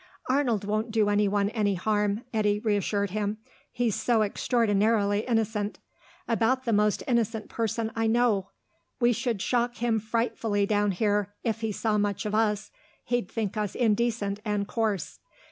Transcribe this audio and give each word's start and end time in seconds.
"Arnold 0.29 0.63
won't 0.63 0.89
do 0.89 1.09
anyone 1.09 1.51
any 1.51 1.75
harm," 1.75 2.23
Eddy 2.33 2.57
reassured 2.59 3.11
him. 3.11 3.37
"He's 3.71 3.93
so 3.93 4.23
extraordinarily 4.23 5.19
innocent. 5.27 5.77
About 6.27 6.63
the 6.65 6.73
most 6.73 7.03
innocent 7.07 7.49
person 7.49 7.91
I 7.95 8.07
know. 8.07 8.49
We 8.99 9.13
should 9.13 9.43
shock 9.43 9.75
him 9.75 9.99
frightfully 9.99 10.65
down 10.65 10.93
here 10.93 11.35
if 11.43 11.61
he 11.61 11.71
saw 11.71 11.99
much 11.99 12.25
of 12.25 12.33
us; 12.33 12.71
he'd 13.03 13.29
think 13.29 13.55
us 13.55 13.75
indecent 13.75 14.39
and 14.43 14.67
coarse. 14.67 15.19